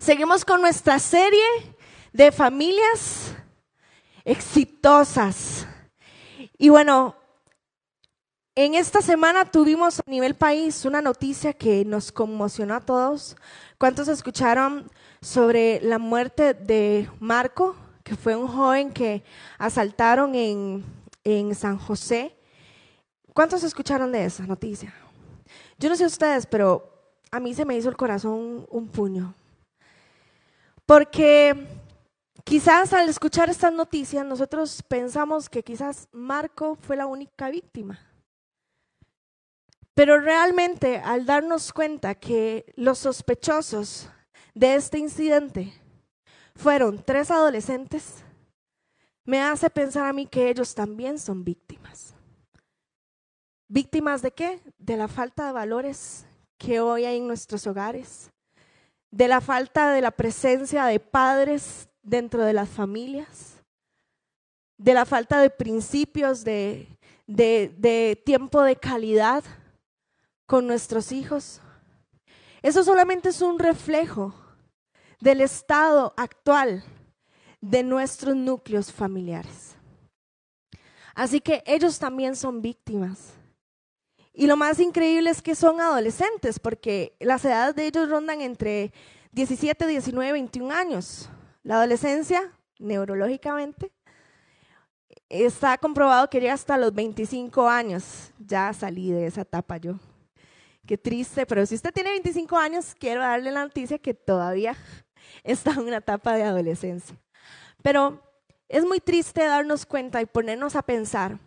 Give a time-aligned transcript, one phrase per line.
[0.00, 1.44] Seguimos con nuestra serie
[2.14, 3.34] de familias
[4.24, 5.66] exitosas.
[6.56, 7.14] Y bueno,
[8.54, 13.36] en esta semana tuvimos a nivel país una noticia que nos conmocionó a todos.
[13.76, 19.22] ¿Cuántos escucharon sobre la muerte de Marco, que fue un joven que
[19.58, 20.82] asaltaron en,
[21.24, 22.34] en San José?
[23.34, 24.94] ¿Cuántos escucharon de esa noticia?
[25.78, 26.90] Yo no sé ustedes, pero
[27.30, 29.34] a mí se me hizo el corazón un puño.
[30.90, 31.54] Porque
[32.42, 38.00] quizás al escuchar estas noticias nosotros pensamos que quizás Marco fue la única víctima.
[39.94, 44.10] Pero realmente al darnos cuenta que los sospechosos
[44.52, 45.72] de este incidente
[46.56, 48.24] fueron tres adolescentes,
[49.24, 52.16] me hace pensar a mí que ellos también son víctimas.
[53.68, 54.60] ¿Víctimas de qué?
[54.76, 56.26] De la falta de valores
[56.58, 58.32] que hoy hay en nuestros hogares,
[59.10, 63.62] de la falta de la presencia de padres dentro de las familias,
[64.78, 66.88] de la falta de principios de,
[67.26, 69.44] de, tiempo de calidad
[70.46, 71.60] con nuestros hijos.
[72.62, 74.34] Eso solamente es un reflejo
[75.20, 76.82] del estado actual
[77.60, 79.76] de nuestros núcleos familiares.
[81.14, 83.34] Así que ellos también son víctimas.
[84.40, 88.90] Y lo más increíble es que son adolescentes, porque las edades de ellos rondan entre
[89.32, 91.28] 17, 19, 21 años.
[91.62, 93.92] La adolescencia, neurológicamente,
[95.28, 98.32] está comprobado que llega hasta los 25 años.
[98.38, 99.96] Ya salí de esa etapa yo.
[100.86, 104.74] Qué triste, pero si usted tiene 25 años, quiero darle la noticia que todavía
[105.44, 107.14] está en una etapa de adolescencia.
[107.82, 108.22] Pero
[108.70, 111.38] es muy triste darnos cuenta y ponernos a pensar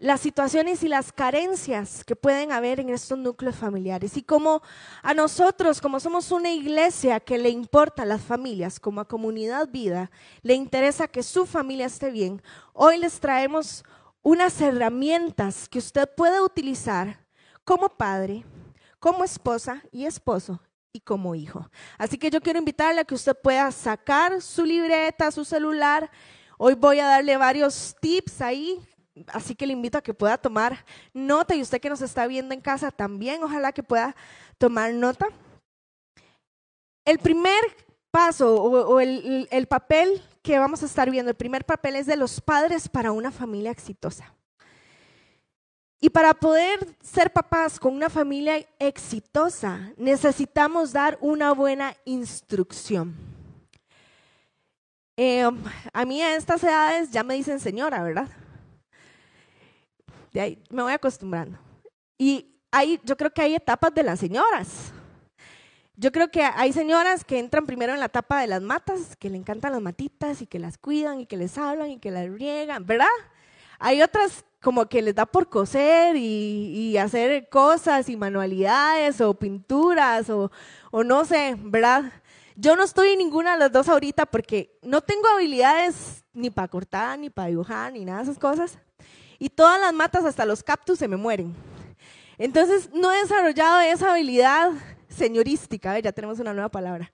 [0.00, 4.16] las situaciones y las carencias que pueden haber en estos núcleos familiares.
[4.16, 4.62] Y como
[5.02, 9.68] a nosotros, como somos una iglesia que le importa a las familias, como a comunidad
[9.68, 10.10] vida,
[10.40, 12.42] le interesa que su familia esté bien,
[12.72, 13.84] hoy les traemos
[14.22, 17.20] unas herramientas que usted puede utilizar
[17.62, 18.46] como padre,
[18.98, 20.62] como esposa y esposo
[20.94, 21.70] y como hijo.
[21.98, 26.10] Así que yo quiero invitarle a que usted pueda sacar su libreta, su celular.
[26.56, 28.80] Hoy voy a darle varios tips ahí
[29.28, 32.54] así que le invito a que pueda tomar nota y usted que nos está viendo
[32.54, 34.14] en casa también, ojalá que pueda
[34.58, 35.26] tomar nota.
[37.04, 37.60] El primer
[38.10, 42.16] paso o, el, el papel que vamos a estar viendo, el primer papel es de
[42.16, 44.34] los padres para una familia exitosa.
[46.02, 53.14] Y para poder ser papás con una familia exitosa, necesitamos dar una buena instrucción.
[55.14, 55.46] Eh,
[55.92, 58.28] a mí a estas edades ya me dicen señora, ¿verdad?
[60.32, 61.58] De ahí me voy acostumbrando.
[62.18, 64.92] Y hay, yo creo que hay etapas de las señoras.
[65.96, 69.28] Yo creo que hay señoras que entran primero en la etapa de las matas, que
[69.28, 72.30] le encantan las matitas y que las cuidan y que les hablan y que las
[72.30, 73.06] riegan, ¿verdad?
[73.78, 80.30] Hay otras como que les da por coser y, hacer cosas y manualidades o pinturas
[80.30, 80.50] o,
[80.90, 82.12] o no sé, ¿verdad?
[82.56, 86.68] Yo no estoy en ninguna de las dos ahorita porque no tengo habilidades ni para
[86.68, 88.78] cortar, ni para dibujar, ni nada de esas cosas
[89.40, 91.56] y todas las matas, hasta los cactus, se me mueren.
[92.38, 94.70] Entonces, no he desarrollado esa habilidad
[95.08, 97.10] señorística, ya tenemos una nueva palabra,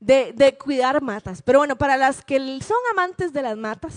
[0.00, 1.40] de, de, cuidar matas.
[1.40, 3.94] Pero bueno, para las que son amantes de las matas,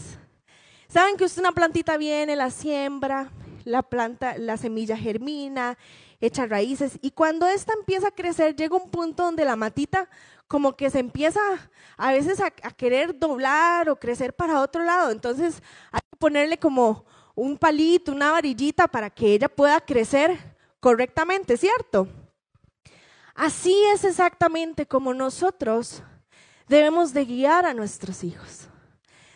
[0.88, 3.31] saben que usted una plantita viene, la siembra,
[3.66, 5.75] la planta, la semilla germina,
[6.22, 10.08] echa raíces, y cuando esta empieza a crecer, llega un punto donde la matita
[10.47, 11.40] como que se empieza
[11.97, 15.09] a veces a querer doblar o crecer para otro lado.
[15.09, 17.06] Entonces, hay que ponerle como
[17.41, 20.38] un palito, una varillita para que ella pueda crecer
[20.79, 22.07] correctamente, ¿cierto?
[23.34, 26.03] Así es exactamente como nosotros
[26.68, 28.68] debemos de guiar a nuestros hijos.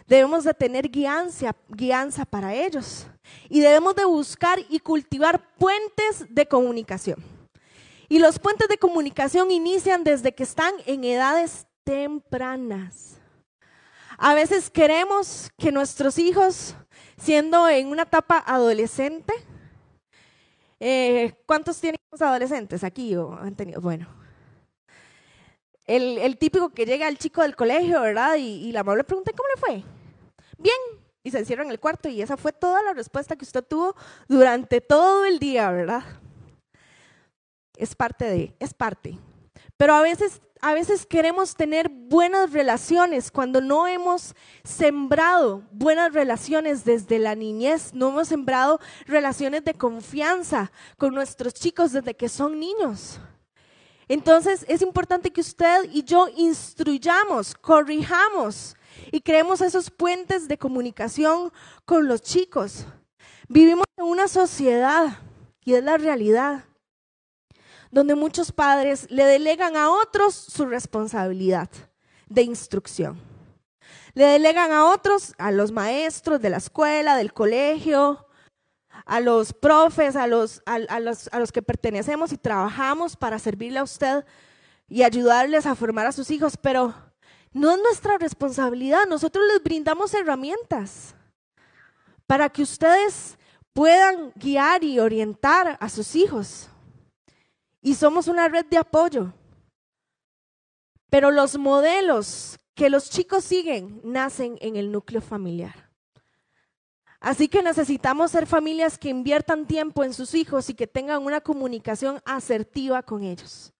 [0.06, 3.08] Debemos de tener guianza, para ellos.
[3.50, 7.18] Y debemos de buscar y cultivar puentes de comunicación.
[8.08, 13.18] Y los puentes de comunicación inician desde que están en edades tempranas.
[14.20, 16.76] A veces queremos que nuestros hijos
[17.18, 19.34] siendo en una etapa adolescente.
[20.80, 23.16] Eh, ¿Cuántos tienen adolescentes aquí?
[23.16, 23.82] O han tenido?
[23.82, 24.08] Bueno,
[25.86, 28.36] el, típico que llega el chico del colegio, ¿verdad?
[28.38, 29.92] Y, la mamá le pregunta, ¿cómo le fue?
[30.58, 30.76] Bien.
[31.24, 33.96] Y se encierra en el cuarto y esa fue toda la respuesta que usted tuvo
[34.28, 36.04] durante todo el día, ¿verdad?
[37.78, 39.18] Es parte de, es parte.
[39.76, 44.34] Pero a veces a veces queremos tener buenas relaciones cuando no hemos
[44.64, 51.92] sembrado buenas relaciones desde la niñez, no hemos sembrado relaciones de confianza con nuestros chicos
[51.92, 53.20] desde que son niños.
[54.08, 58.76] Entonces es importante que usted y yo instruyamos, corrijamos
[59.12, 61.54] y creemos esos puentes de comunicación
[61.86, 62.88] con los chicos.
[63.48, 65.20] Vivimos en una sociedad,
[65.64, 66.64] y es la realidad,
[67.96, 71.70] donde muchos padres le delegan a otros su responsabilidad
[72.28, 73.18] de instrucción.
[74.14, 78.28] Le delegan a otros, a los maestros de la escuela, del colegio,
[79.06, 83.80] a los profes, a los, a, los, a los que pertenecemos y trabajamos para servirle
[83.80, 84.26] a usted
[84.90, 86.94] y ayudarles a formar a sus hijos, pero
[87.54, 89.08] no es nuestra responsabilidad.
[89.08, 91.16] Nosotros les brindamos herramientas
[92.28, 93.38] para que ustedes
[93.72, 96.68] puedan guiar y orientar a sus hijos.
[97.86, 99.32] Y somos una red de apoyo.
[101.12, 105.92] Pero los modelos que los chicos siguen nacen en el núcleo familiar.
[107.20, 111.42] Así que necesitamos ser familias que inviertan tiempo en sus hijos y que tengan una
[111.42, 113.72] comunicación asertiva con ellos.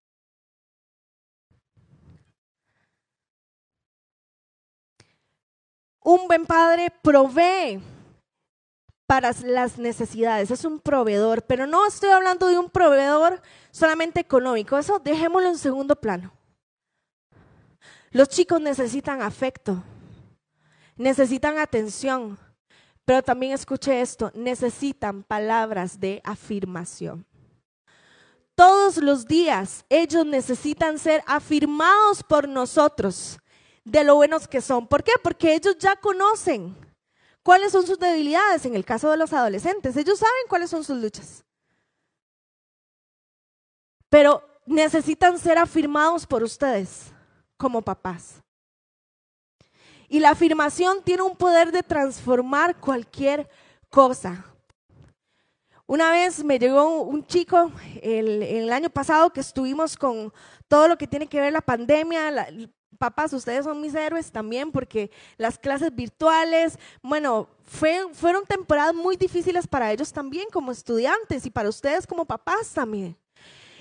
[5.98, 7.82] Un buen padre provee
[9.06, 14.76] para las necesidades, es un proveedor, pero no estoy hablando de un proveedor solamente económico,
[14.76, 16.32] eso dejémoslo en segundo plano.
[18.10, 19.82] Los chicos necesitan afecto,
[20.96, 22.38] necesitan atención,
[23.04, 27.24] pero también escuche esto, necesitan palabras de afirmación.
[28.56, 33.38] Todos los días ellos necesitan ser afirmados por nosotros
[33.84, 34.88] de lo buenos que son.
[34.88, 35.12] ¿Por qué?
[35.22, 36.74] Porque ellos ya conocen
[37.46, 39.96] cuáles son sus debilidades en el caso de los adolescentes.
[39.96, 41.44] Ellos saben cuáles son sus luchas.
[44.10, 47.12] Pero necesitan ser afirmados por ustedes
[47.56, 48.42] como papás.
[50.08, 53.48] Y la afirmación tiene un poder de transformar cualquier
[53.90, 54.44] cosa.
[55.86, 57.70] Una vez me llegó un chico
[58.02, 60.32] el, año pasado que estuvimos con
[60.66, 62.48] todo lo que tiene que ver la pandemia.
[62.96, 69.66] Papás, ustedes son mis héroes también porque las clases virtuales, bueno, fueron temporadas muy difíciles
[69.66, 73.16] para ellos también como estudiantes y para ustedes como papás también.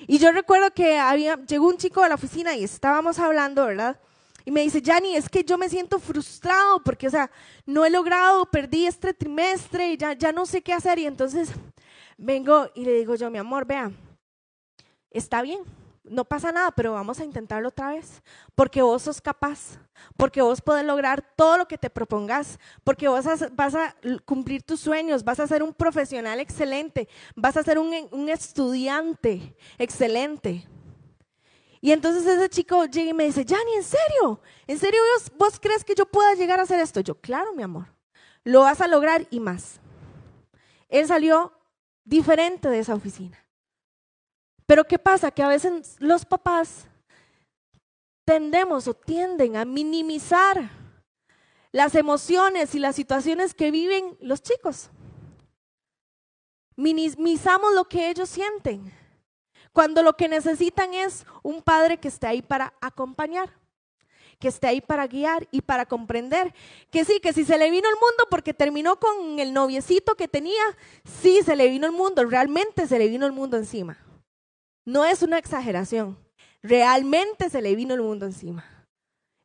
[0.08, 4.00] Y yo recuerdo que había, llegó un chico a la oficina y estábamos hablando, ¿verdad?
[4.44, 7.32] Y me dice, Yanni, es que yo me siento frustrado porque, o sea,
[7.66, 11.00] no he logrado, perdí este trimestre y ya, ya no sé qué hacer.
[11.00, 11.50] Y entonces
[12.18, 13.92] vengo y le digo yo, mi amor, vea,
[15.10, 15.62] está bien,
[16.10, 18.22] no pasa nada, pero vamos a intentarlo otra vez,
[18.54, 19.80] porque vos sos capaz,
[20.18, 24.80] porque vos podés lograr todo lo que te propongas, porque vos vas a cumplir tus
[24.80, 30.68] sueños, vas a ser un profesional excelente, vas a ser un, estudiante excelente.
[31.82, 34.40] Y entonces ese chico llega y me dice, Yanni, ¿en serio?
[34.66, 35.00] ¿En serio
[35.38, 37.00] vos, crees que yo pueda llegar a hacer esto?
[37.00, 37.88] Yo, claro, mi amor,
[38.44, 39.80] lo vas a lograr y más.
[40.90, 41.54] Él salió
[42.04, 43.45] diferente de esa oficina.
[44.66, 45.32] Pero ¿qué pasa?
[45.32, 46.88] Que a veces los papás
[48.26, 50.70] tendemos o tienden a minimizar
[51.72, 54.90] las emociones y las situaciones que viven los chicos.
[56.76, 58.92] Minimizamos lo que ellos sienten
[59.76, 63.50] cuando lo que necesitan es un padre que esté ahí para acompañar,
[64.40, 66.54] que esté ahí para guiar y para comprender.
[66.90, 70.30] Que sí, que si se le vino el mundo porque terminó con el noviecito que
[70.30, 70.64] tenía,
[71.22, 73.98] sí, se le vino el mundo, realmente se le vino el mundo encima.
[74.86, 76.18] No es una exageración,
[76.62, 78.64] realmente se le vino el mundo encima.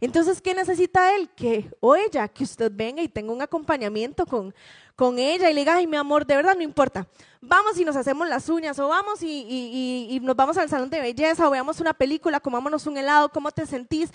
[0.00, 1.28] Entonces, ¿qué necesita él?
[1.36, 4.54] Que o ella, que usted venga y tenga un acompañamiento con,
[4.96, 7.06] con ella y le diga, ay, mi amor, de verdad no importa.
[7.40, 11.46] Vamos y nos hacemos las uñas, o vamos y, nos vamos al salón de belleza,
[11.46, 14.10] o veamos una película, comámonos un helado, ¿cómo te sentís?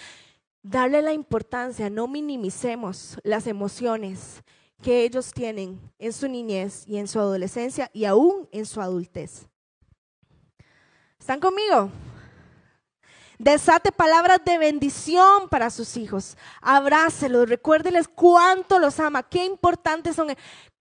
[0.63, 4.43] Darle la importancia, no minimicemos las emociones
[4.81, 9.47] que ellos tienen en su niñez y en su adolescencia y aún en su adultez.
[11.25, 11.89] ¿Están conmigo?
[13.39, 16.37] Desate palabras de bendición para sus hijos.
[16.61, 20.27] Abrácelos, recuérdeles cuánto los ama, qué importantes son.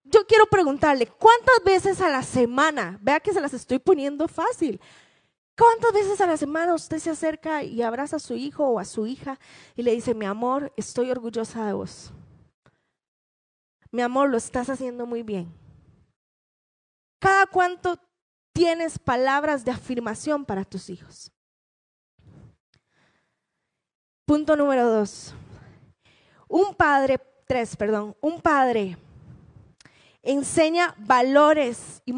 [0.03, 4.83] Yo quiero preguntarle, ¿cuántas veces a la semana, vea que se las estoy poniendo fácil,
[5.57, 8.85] ¿cuántas veces a la semana usted se acerca y abraza a su hijo o a
[8.85, 9.41] su hija
[9.75, 12.13] y le dice, mi amor, estoy orgullosa de vos?
[13.91, 15.51] Mi amor, lo estás haciendo muy bien.
[17.19, 17.99] ¿Cada cuánto
[18.55, 21.31] tienes palabras de afirmación para tus hijos?
[24.25, 25.35] Punto número dos.
[26.49, 28.97] Un padre, tres, perdón, un padre
[30.23, 32.15] enseña valores y,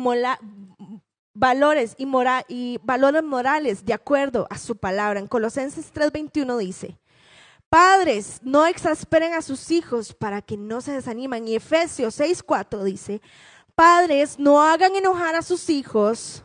[1.34, 2.06] valores y,
[2.48, 5.18] y valores morales de acuerdo a su palabra.
[5.18, 6.98] En Colosenses 3:21 dice,
[7.68, 11.48] Padres, no exasperen a sus hijos para que no se desanimen.
[11.48, 13.20] Y Efesios 6:4 dice,
[13.76, 16.42] Padres, no hagan enojar a sus hijos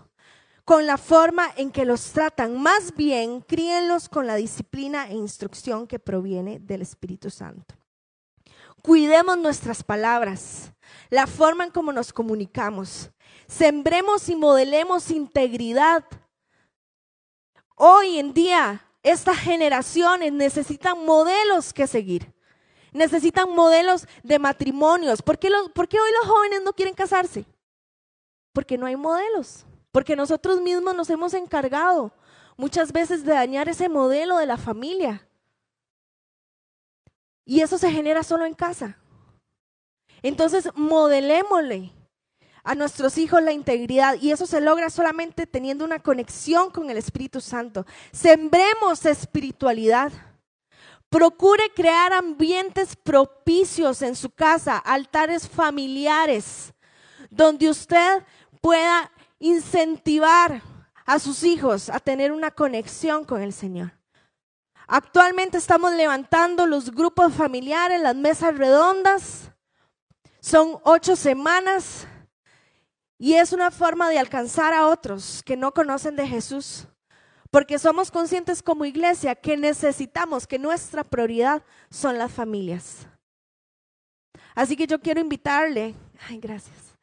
[0.66, 2.62] con la forma en que los tratan.
[2.62, 7.74] Más bien, críenlos con la disciplina e instrucción que proviene del Espíritu Santo.
[8.82, 10.74] Cuidemos nuestras palabras,
[11.10, 13.10] la forma en cómo nos comunicamos.
[13.48, 16.04] Sembremos y modelemos integridad.
[17.76, 22.34] Hoy en día, estas generaciones necesitan modelos que seguir.
[22.92, 25.22] Necesitan modelos de matrimonios.
[25.22, 27.46] ¿Por qué, ¿Por qué hoy los jóvenes no quieren casarse?
[28.54, 29.66] Porque no hay modelos.
[29.92, 32.12] Porque nosotros mismos nos hemos encargado
[32.58, 35.28] muchas veces de dañar ese modelo de la familia.
[37.46, 38.98] Y eso se genera solo en casa.
[40.22, 41.92] Entonces, modelémosle
[42.64, 46.98] a nuestros hijos la integridad y eso se logra solamente teniendo una conexión con el
[46.98, 47.86] Espíritu Santo.
[48.12, 50.12] Sembremos espiritualidad.
[51.12, 56.74] Procure crear ambientes propicios en su casa, altares familiares,
[57.30, 58.24] donde usted
[58.62, 60.62] pueda incentivar
[61.06, 63.92] a sus hijos a tener una conexión con el Señor.
[64.88, 69.52] Actualmente estamos levantando los grupos familiares, las mesas redondas.
[70.40, 72.08] Son ocho semanas
[73.18, 76.88] y es una forma de alcanzar a otros que no conocen de Jesús.
[77.52, 83.06] Porque somos conscientes como iglesia que necesitamos, que nuestra prioridad son las familias.
[84.56, 85.94] Así que yo quiero invitarle,
[86.28, 86.96] ay, gracias.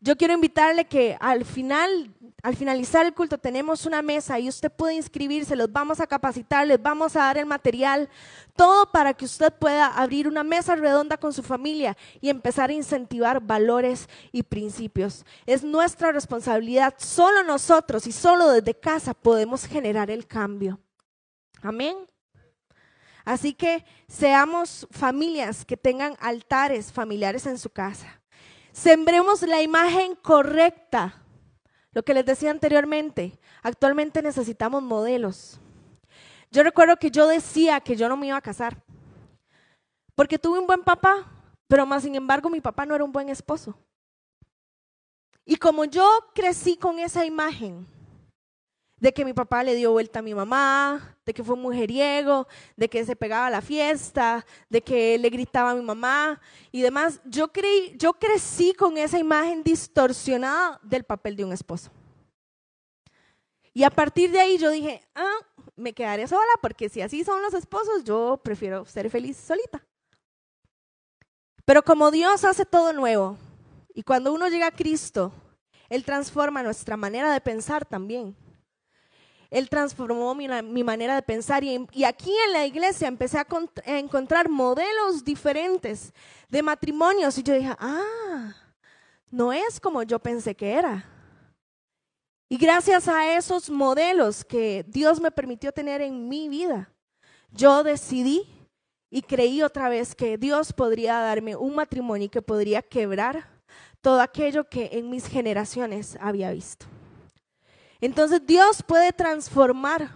[0.00, 2.14] Yo quiero invitarle que al final,
[2.44, 6.66] al finalizar el culto, tenemos una mesa y usted puede inscribirse, los vamos a capacitar,
[6.66, 8.10] les vamos a dar el material,
[8.54, 12.74] todo para que usted pueda abrir una mesa redonda con su familia y empezar a
[12.74, 15.24] incentivar valores y principios.
[15.46, 20.78] Es nuestra responsabilidad, solo nosotros y solo desde casa podemos generar el cambio.
[21.62, 21.96] Amén.
[23.24, 28.20] Así que seamos familias que tengan altares familiares en su casa.
[28.70, 31.23] Sembremos la imagen correcta.
[31.94, 35.60] Lo que les decía anteriormente, actualmente necesitamos modelos.
[36.50, 38.82] Yo recuerdo que yo decía que yo no me iba a casar,
[40.14, 41.30] porque tuve un buen papá,
[41.68, 43.78] pero más sin embargo mi papá no era un buen esposo.
[45.44, 47.86] Y como yo crecí con esa imagen,
[49.04, 52.88] de que mi papá le dio vuelta a mi mamá, de que fue mujeriego, de
[52.88, 56.40] que se pegaba a la fiesta, de que le gritaba a mi mamá
[56.72, 57.20] y demás.
[57.26, 61.90] Yo, creí, yo crecí con esa imagen distorsionada del papel de un esposo.
[63.74, 65.36] Y a partir de ahí yo dije, ah,
[65.76, 69.84] me quedaré sola porque si así son los esposos, yo prefiero ser feliz solita.
[71.66, 73.36] Pero como Dios hace todo nuevo
[73.94, 75.30] y cuando uno llega a Cristo,
[75.90, 78.34] Él transforma nuestra manera de pensar también.
[79.54, 83.46] Él transformó mi, manera de pensar y, aquí en la iglesia empecé a,
[83.86, 86.12] encontrar modelos diferentes
[86.48, 88.52] de matrimonios y yo dije, ah,
[89.30, 91.08] no es como yo pensé que era.
[92.48, 96.90] Y gracias a esos modelos que Dios me permitió tener en mi vida,
[97.52, 98.48] yo decidí
[99.08, 103.46] y creí otra vez que Dios podría darme un matrimonio que podría quebrar
[104.00, 106.86] todo aquello que en mis generaciones había visto.
[108.04, 110.10] Entonces Dios puede transformar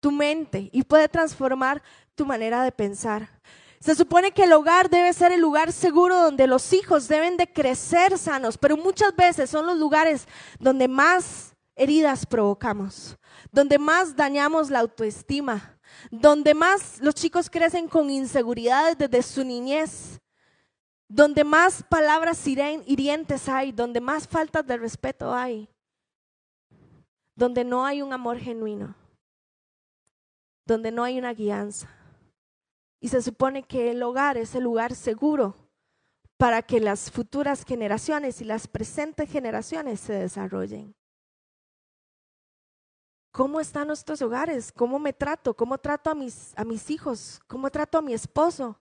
[0.00, 1.80] tu mente y puede transformar
[2.16, 3.40] tu manera de pensar.
[3.78, 7.52] Se supone que el hogar debe ser el lugar seguro donde los hijos deben de
[7.52, 10.26] crecer sanos, pero muchas veces son los lugares
[10.58, 13.16] donde más heridas provocamos,
[13.52, 15.78] donde más dañamos la autoestima,
[16.10, 20.20] donde más los chicos crecen con inseguridades desde su niñez,
[21.06, 25.68] donde más palabras hirientes hay, donde más faltas de respeto hay
[27.36, 28.94] donde no hay un amor genuino,
[30.66, 31.88] donde no hay una guianza.
[33.00, 35.56] Y se supone que el hogar es el lugar seguro
[36.36, 40.94] para que las futuras generaciones y las presentes generaciones se desarrollen.
[43.30, 44.70] ¿Cómo están nuestros hogares?
[44.70, 45.54] ¿Cómo me trato?
[45.54, 47.40] ¿Cómo trato a mis, a mis hijos?
[47.48, 48.78] ¿Cómo trato a mi esposo?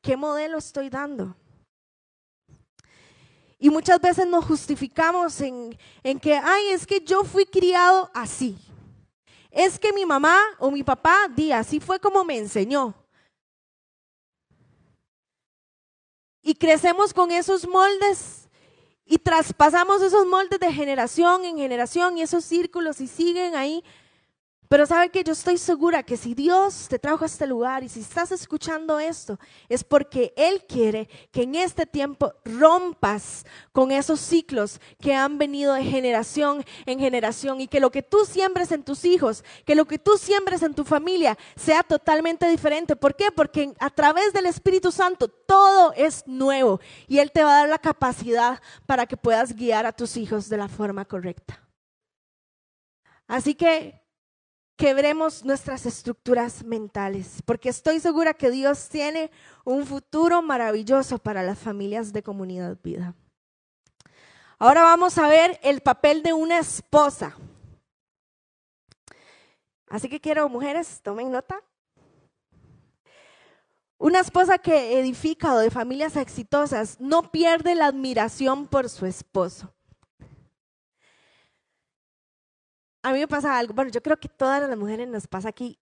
[0.00, 1.36] ¿Qué modelo estoy dando?
[3.62, 5.76] Y muchas veces nos justificamos en,
[6.22, 8.56] que, ay, es que yo fui criado así.
[9.50, 12.94] Es que mi mamá o mi papá, di, así fue como me enseñó.
[16.40, 18.48] Y crecemos con esos moldes
[19.04, 23.84] y traspasamos esos moldes de generación en generación y esos círculos y siguen ahí.
[24.70, 27.88] Pero sabe que yo estoy segura que si Dios te trajo a este lugar y
[27.88, 29.36] si estás escuchando esto,
[29.68, 35.74] es porque Él quiere que en este tiempo rompas con esos ciclos que han venido
[35.74, 39.86] de generación en generación y que lo que tú siembres en tus hijos, que lo
[39.86, 42.94] que tú siembres en tu familia sea totalmente diferente.
[42.94, 43.32] ¿Por qué?
[43.32, 47.68] Porque a través del Espíritu Santo todo es nuevo y Él te va a dar
[47.70, 51.60] la capacidad para que puedas guiar a tus hijos de la forma correcta.
[53.26, 53.99] Así que
[54.80, 59.30] quebremos nuestras estructuras mentales, porque estoy segura que Dios tiene
[59.62, 63.14] un futuro maravilloso para las familias de comunidad vida.
[64.58, 67.36] Ahora vamos a ver el papel de una esposa.
[69.86, 71.62] Así que quiero, mujeres, tomen nota.
[73.98, 79.74] Una esposa que edifica o de familias exitosas no pierde la admiración por su esposo.
[83.02, 85.78] A mí me pasa algo, bueno, yo creo que todas las mujeres nos pasa aquí.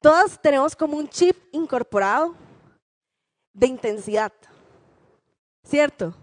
[0.00, 2.34] Todas tenemos como un chip incorporado
[3.52, 4.32] de intensidad.
[5.64, 6.14] ¿Cierto?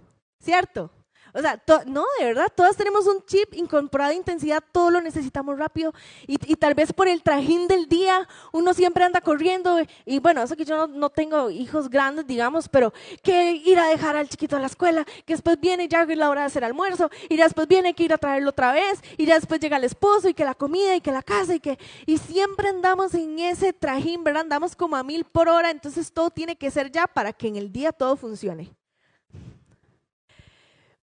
[0.42, 0.92] ¿Cierto?
[1.34, 5.58] O sea, no, de verdad, todas tenemos un chip incorporado de intensidad, todo lo necesitamos
[5.58, 5.94] rápido
[6.28, 10.56] y, tal vez por el trajín del día uno siempre anda corriendo y bueno, eso
[10.56, 12.94] que yo no, tengo hijos grandes, digamos, pero
[13.24, 16.42] que ir a dejar al chiquito a la escuela, que después viene ya la hora
[16.42, 19.60] de hacer almuerzo y después viene que ir a traerlo otra vez y ya después
[19.60, 22.70] llega el esposo y que la comida y que la casa y que y siempre
[22.70, 24.42] andamos en ese trajín, ¿verdad?
[24.42, 27.56] Andamos como a mil por hora, entonces todo tiene que ser ya para que en
[27.56, 28.79] el día todo funcione.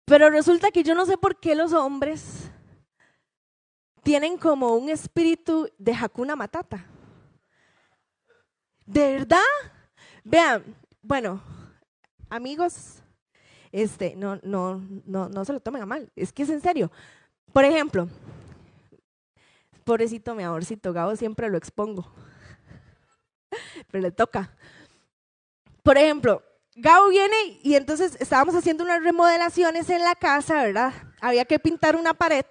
[0.04, 2.50] Pero resulta que yo no sé por qué los hombres
[4.02, 6.84] tienen como un espíritu de Hakuna Matata.
[8.84, 9.38] ¿De verdad?
[10.22, 10.62] Vean,
[11.00, 11.42] bueno,
[12.28, 13.02] amigos,
[13.72, 16.92] este, no, no, no, no se lo tomen a mal, es que es en serio.
[17.52, 18.08] Por ejemplo,
[19.84, 22.06] pobrecito mi amorcito, Gabo siempre lo expongo,
[23.90, 24.54] pero le toca.
[25.82, 26.42] Por ejemplo,
[26.76, 30.92] Gabo viene y entonces estábamos haciendo unas remodelaciones en la casa, ¿verdad?
[31.20, 32.44] Había que pintar una pared.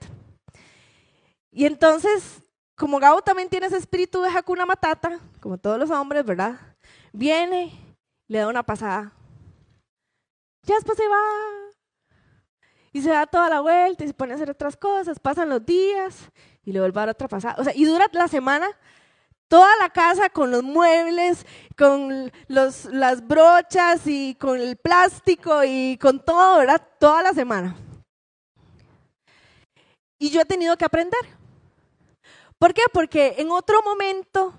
[1.51, 2.41] Y entonces,
[2.75, 6.57] como Gabo también tiene ese espíritu de Hakuna Matata, como todos los hombres, ¿verdad?
[7.11, 7.73] Viene,
[8.27, 9.13] le da una pasada.
[10.63, 11.21] Ya después se va.
[12.93, 15.19] Y se da toda la vuelta y se pone a hacer otras cosas.
[15.19, 16.29] Pasan los días
[16.63, 17.55] y le vuelve a dar otra pasada.
[17.57, 18.69] O sea, y dura la semana
[19.53, 21.45] toda la casa con los muebles,
[21.77, 26.81] con los, las brochas y con el plástico y con todo, ¿verdad?
[26.99, 27.75] Toda la semana.
[30.17, 31.19] Y yo he tenido que aprender.
[32.57, 32.81] ¿Por qué?
[32.91, 34.55] Porque en otro momento,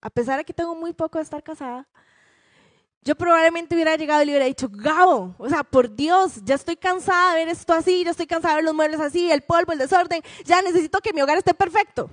[0.00, 1.86] a pesar de que tengo muy poco de estar casada,
[3.02, 6.76] yo probablemente hubiera llegado y le hubiera dicho, Gabo, o sea, por Dios, ya estoy
[6.76, 9.72] cansada de ver esto así, ya estoy cansada de ver los muebles así, el polvo,
[9.72, 12.08] el desorden, ya necesito que mi hogar esté perfecto.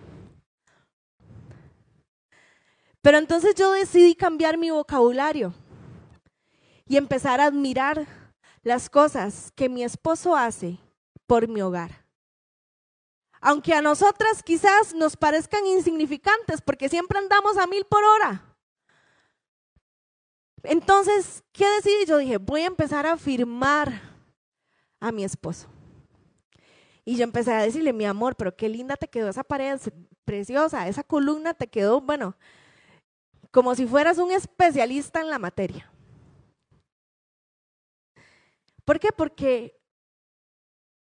[3.07, 5.53] Pero entonces yo decidí cambiar mi vocabulario
[6.85, 8.05] y empezar a admirar
[8.63, 10.77] las cosas que mi esposo hace
[11.25, 12.03] por mi hogar.
[13.39, 18.43] Aunque a nosotras quizás nos parezcan insignificantes porque siempre andamos a mil por hora.
[20.63, 22.07] Entonces, ¿qué decidí?
[22.07, 24.01] Yo dije, voy a empezar a afirmar
[24.99, 25.69] a mi esposo.
[27.05, 29.79] Y yo empecé a decirle, mi amor, pero qué linda te quedó esa pared
[30.25, 32.35] preciosa, esa columna te quedó, bueno,
[33.57, 35.91] como si fueras un especialista en la materia.
[38.85, 39.09] ¿Por qué?
[39.11, 39.81] Porque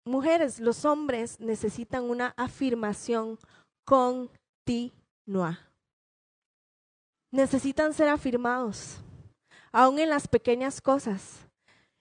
[0.05, 3.40] mujeres, los hombres necesitan una afirmación
[3.85, 5.59] continua.
[7.33, 8.99] Necesitan ser afirmados,
[9.73, 11.49] aún en las pequeñas cosas.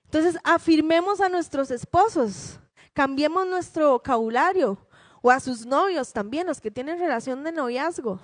[0.03, 2.59] Entonces, afirmemos a nuestros esposos,
[2.93, 4.77] cambiemos nuestro vocabulario
[5.23, 8.19] o a sus novios también, los que tienen relación de noviazgo.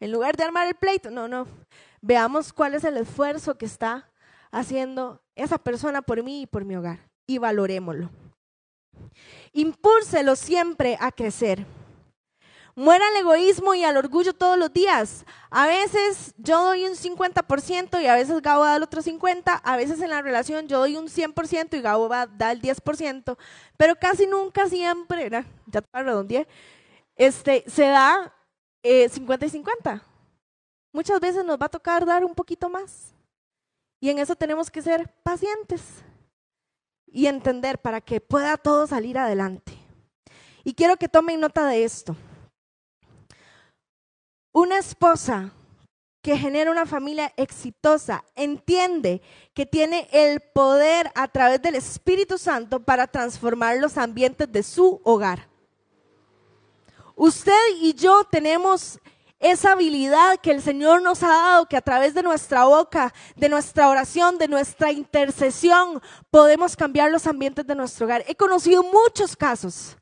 [0.00, 1.46] En lugar de armar el pleito, no, no.
[2.00, 4.10] Veamos cuál es el esfuerzo que está
[4.50, 8.10] haciendo esa persona por mí y por mi hogar y valorémoslo.
[9.52, 11.66] Impúlselo siempre a crecer.
[12.74, 15.24] Muera el egoísmo y al orgullo todos los días.
[15.48, 19.60] A veces yo doy un 50% y a veces Gabo da el otro 50%.
[19.64, 23.38] A veces en la relación yo doy un 100% y Gabo da el 10%.
[23.78, 26.46] Pero casi nunca, siempre, ya te redondeé,
[27.16, 28.35] este, se da
[29.08, 30.02] 50 eh, y 50.
[30.92, 33.14] Muchas veces nos va a tocar dar un poquito más.
[34.00, 35.82] Y en eso tenemos que ser pacientes
[37.06, 39.72] y entender para que pueda todo salir adelante.
[40.64, 42.16] Y quiero que tomen nota de esto.
[44.52, 45.52] Una esposa
[46.22, 49.22] que genera una familia exitosa entiende
[49.54, 55.00] que tiene el poder a través del Espíritu Santo para transformar los ambientes de su
[55.04, 55.46] hogar.
[57.16, 59.00] Usted y yo tenemos
[59.38, 63.48] esa habilidad que el Señor nos ha dado, que a través de nuestra boca, de
[63.48, 68.22] nuestra oración, de nuestra intercesión, podemos cambiar los ambientes de nuestro hogar.
[68.28, 69.96] He conocido muchos casos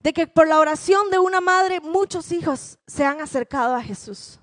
[0.00, 4.40] de que por la oración de una madre muchos hijos se han acercado a Jesús.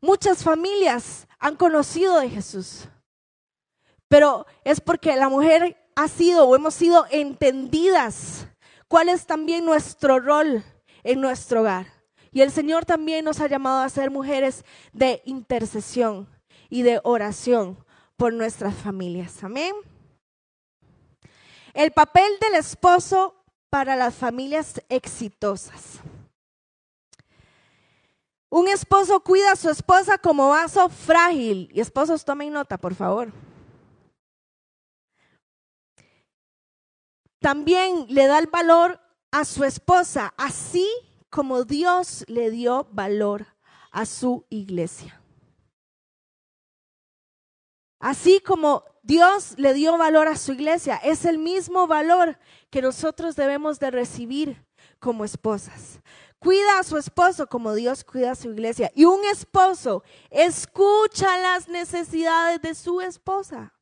[0.00, 2.88] Muchas familias han conocido de Jesús.
[4.08, 8.49] Pero es porque la mujer ha sido o hemos sido entendidas
[8.90, 10.64] cuál es también nuestro rol
[11.04, 11.86] en nuestro hogar.
[12.32, 16.28] Y el Señor también nos ha llamado a ser mujeres de intercesión
[16.68, 17.78] y de oración
[18.16, 19.44] por nuestras familias.
[19.44, 19.76] Amén.
[21.72, 26.00] El papel del esposo para las familias exitosas.
[28.48, 31.70] Un esposo cuida a su esposa como vaso frágil.
[31.72, 33.32] Y esposos, tomen nota, por favor.
[37.40, 39.00] También le da el valor
[39.30, 40.86] a su esposa, así
[41.30, 43.46] como Dios le dio valor
[43.90, 45.20] a su iglesia.
[47.98, 52.38] Así como Dios le dio valor a su iglesia, es el mismo valor
[52.70, 54.66] que nosotros debemos de recibir
[54.98, 56.00] como esposas.
[56.38, 58.90] Cuida a su esposo como Dios cuida a su iglesia.
[58.94, 63.74] Y un esposo escucha las necesidades de su esposa.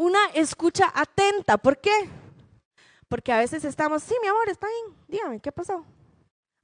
[0.00, 1.58] Una escucha atenta.
[1.58, 1.92] ¿Por qué?
[3.06, 5.84] Porque a veces estamos, sí, mi amor, está bien, dígame, ¿qué pasó?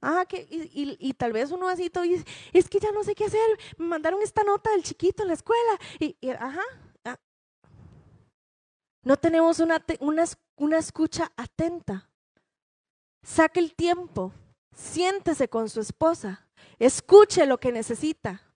[0.01, 3.25] Ajá, que, y, tal vez uno así todo, y, es que ya no sé qué
[3.25, 3.47] hacer,
[3.77, 6.63] me mandaron esta nota del chiquito en la escuela, y, ajá.
[7.05, 7.19] Ah.
[9.03, 10.23] No tenemos una, una,
[10.55, 12.09] una escucha atenta.
[13.21, 14.33] Saque el tiempo,
[14.75, 16.47] siéntese con su esposa,
[16.79, 18.46] escuche lo que necesita.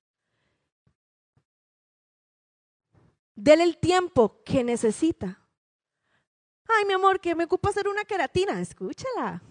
[3.36, 5.39] Dele el tiempo que necesita.
[6.67, 8.60] Ay, mi amor, que me ocupa hacer una queratina.
[8.60, 9.41] Escúchala.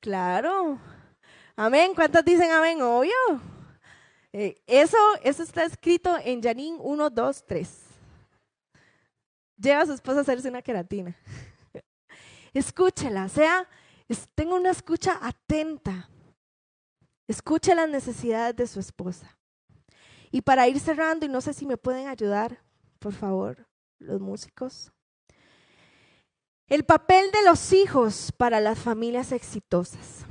[0.00, 0.78] Claro.
[1.56, 1.92] Amén.
[1.94, 2.80] ¿Cuántas dicen amén?
[2.82, 3.12] Obvio.
[4.32, 7.80] Eh, eso, eso está escrito en Janín 1, 2, 3.
[9.56, 11.16] Lleva a su esposa a hacerse una queratina.
[12.54, 13.68] Escúchela, sea,
[14.34, 16.08] tenga una escucha atenta.
[17.28, 19.36] Escuche las necesidades de su esposa.
[20.30, 22.60] Y para ir cerrando, y no sé si me pueden ayudar,
[23.00, 23.66] por favor,
[23.98, 24.92] los músicos.
[26.68, 30.24] El papel de los hijos para las familias exitosas.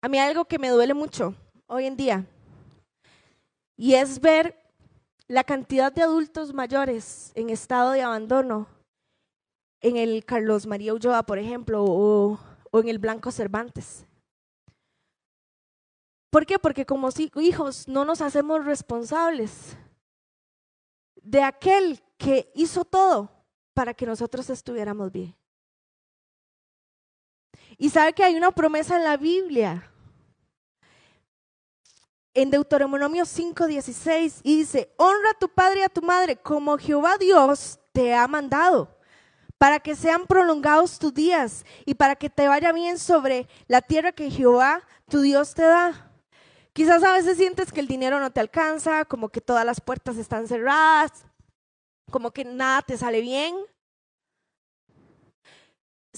[0.00, 1.36] A mí algo que me duele mucho
[1.68, 2.26] hoy en día
[3.76, 4.58] y es ver
[5.28, 8.66] la cantidad de adultos mayores en estado de abandono
[9.80, 14.06] en el Carlos María Ulloa, por ejemplo, o, o en el Blanco Cervantes.
[16.30, 16.58] ¿Por qué?
[16.58, 19.76] Porque como hijos no nos hacemos responsables
[21.22, 23.30] de aquel que hizo todo
[23.74, 25.34] para que nosotros estuviéramos bien.
[27.78, 29.90] Y sabe que hay una promesa en la Biblia.
[32.34, 37.18] En Deuteronomio 5:16 y dice, honra a tu padre y a tu madre como Jehová
[37.18, 38.96] Dios te ha mandado,
[39.58, 44.12] para que sean prolongados tus días y para que te vaya bien sobre la tierra
[44.12, 46.11] que Jehová tu Dios te da.
[46.72, 50.16] Quizás a veces sientes que el dinero no te alcanza, como que todas las puertas
[50.16, 51.24] están cerradas,
[52.10, 53.54] como que nada te sale bien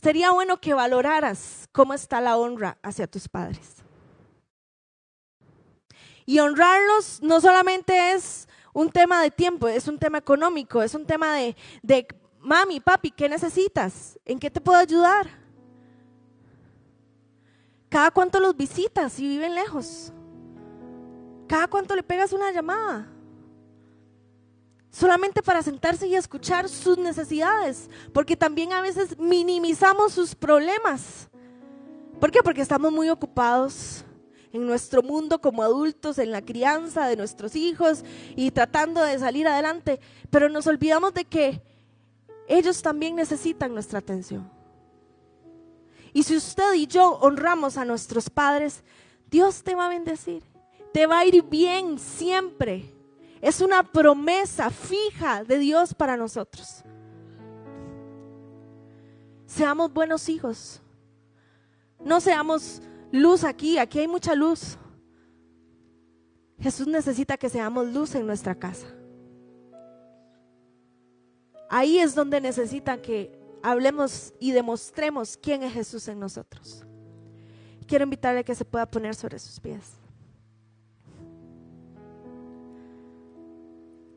[0.05, 3.77] sería bueno que valoraras cómo está la honra hacia tus padres.
[6.27, 11.07] Y honrarlos no solamente es un tema de tiempo, es un tema económico, es un
[11.07, 12.07] tema de, de
[12.41, 14.19] mami, papi, ¿qué necesitas?
[14.25, 15.29] ¿En qué te puedo ayudar?
[17.89, 20.14] ¿Cada cuánto los visitas si viven lejos?
[21.47, 23.15] ¿Cada cuánto le pegas una llamada?
[24.95, 31.29] solamente para sentarse y escuchar sus necesidades, porque también a veces minimizamos sus problemas.
[32.21, 32.45] ¿Por qué?
[32.45, 34.05] Porque estamos muy ocupados
[34.53, 38.05] en nuestro mundo como adultos, en la crianza de nuestros hijos
[38.37, 39.99] y tratando de salir adelante,
[40.31, 41.61] pero nos olvidamos de que
[42.47, 44.49] ellos también necesitan nuestra atención.
[46.13, 48.85] Y si usted y yo honramos a nuestros padres,
[49.29, 50.45] Dios te va a bendecir,
[50.95, 52.85] te va a ir bien siempre.
[53.41, 56.85] Es una promesa fija de Dios para nosotros.
[59.45, 60.81] Seamos buenos hijos.
[61.99, 62.81] No seamos
[63.11, 64.79] luz aquí, aquí hay mucha luz.
[66.61, 68.87] Jesús necesita que seamos luz en nuestra casa.
[71.71, 76.85] Ahí es donde necesita que hablemos y demostremos quién es Jesús en nosotros.
[77.89, 80.04] Quiero invitarle a que se pueda poner sobre sus pies.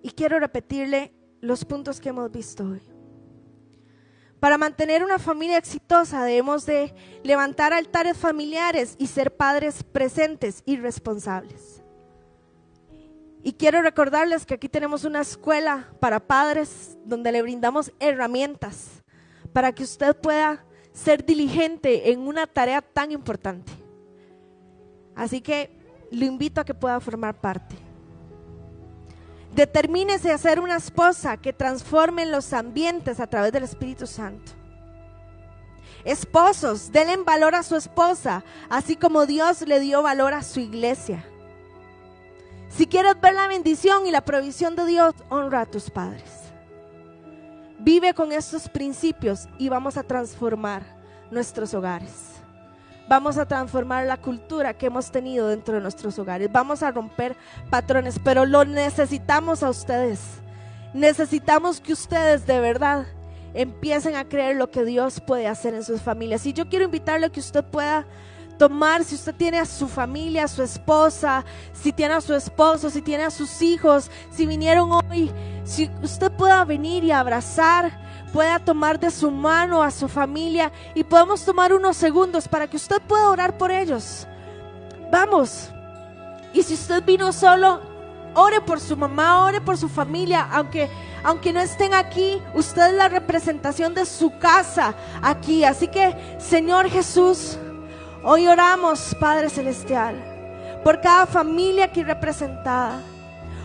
[0.08, 2.82] Y quiero repetirle los puntos que hemos visto hoy.
[4.39, 10.78] Para mantener una familia exitosa debemos de levantar altares familiares y ser padres presentes y
[10.78, 11.84] responsables.
[13.43, 19.04] Y quiero recordarles que aquí tenemos una escuela para padres donde le brindamos herramientas
[19.52, 23.74] para que usted pueda ser diligente en una tarea tan importante.
[25.15, 25.70] Así que
[26.12, 27.87] lo invito a que pueda formar parte.
[29.58, 34.52] Determínese a ser una esposa que transforme los ambientes a través del Espíritu Santo.
[36.06, 41.26] Esposos, denle valor a su esposa, así como Dios le dio valor a su iglesia.
[42.70, 46.30] Si quieres ver la bendición y la provisión de Dios, honra a tus padres.
[47.80, 50.84] Vive con estos principios y vamos a transformar
[51.32, 52.37] nuestros hogares.
[53.08, 56.52] Vamos a transformar la cultura que hemos tenido dentro de nuestros hogares.
[56.52, 57.38] Vamos a romper
[57.70, 60.20] patrones, pero lo necesitamos a ustedes.
[60.93, 63.08] Necesitamos que ustedes de verdad
[63.54, 66.46] empiecen a creer lo que Dios puede hacer en sus familias.
[66.46, 68.06] Y yo quiero invitarle a que usted pueda
[68.58, 72.89] tomar, si usted tiene a su familia, a su esposa, si tiene a su esposo,
[72.89, 75.32] si tiene a sus hijos, si vinieron hoy,
[75.63, 78.07] si usted pueda venir y abrazar
[78.38, 82.78] pueda tomar de su mano a su familia y podemos tomar unos segundos para que
[82.78, 84.28] usted pueda orar por ellos.
[85.12, 85.71] Vamos.
[86.54, 87.82] Y si usted vino solo,
[88.36, 90.88] ore por su mamá, ore por su familia, aunque
[91.23, 95.63] aunque no estén aquí, usted es la representación de su casa aquí.
[95.63, 97.58] Así que, Señor Jesús,
[98.23, 100.13] hoy oramos, Padre celestial,
[100.84, 103.02] por cada familia aquí representada.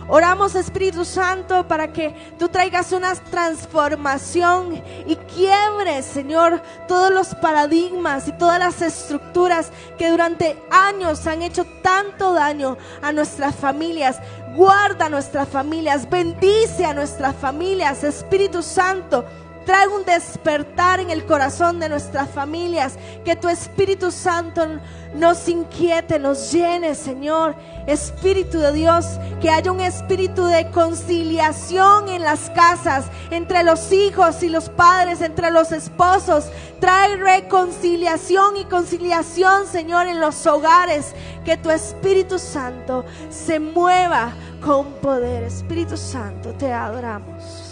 [0.07, 8.27] Oramos Espíritu Santo para que tú traigas una transformación y quiebres, Señor, todos los paradigmas
[8.27, 14.19] y todas las estructuras que durante años han hecho tanto daño a nuestras familias.
[14.55, 19.25] Guarda nuestras familias, bendice a nuestras familias, Espíritu Santo.
[19.65, 22.97] Trae un despertar en el corazón de nuestras familias.
[23.23, 24.67] Que tu Espíritu Santo
[25.15, 27.55] nos inquiete, nos llene, Señor.
[27.87, 29.05] Espíritu de Dios,
[29.41, 35.21] que haya un espíritu de conciliación en las casas, entre los hijos y los padres,
[35.21, 36.45] entre los esposos.
[36.79, 41.13] Trae reconciliación y conciliación, Señor, en los hogares.
[41.45, 45.43] Que tu Espíritu Santo se mueva con poder.
[45.43, 47.62] Espíritu Santo, te adoramos.